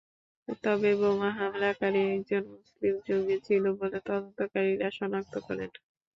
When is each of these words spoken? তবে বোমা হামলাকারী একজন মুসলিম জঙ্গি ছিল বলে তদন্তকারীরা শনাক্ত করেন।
তবে 0.63 0.91
বোমা 0.99 1.29
হামলাকারী 1.37 2.01
একজন 2.09 2.43
মুসলিম 2.53 2.95
জঙ্গি 3.07 3.37
ছিল 3.47 3.63
বলে 3.79 3.97
তদন্তকারীরা 4.01 4.89
শনাক্ত 4.97 5.33
করেন। 5.47 5.69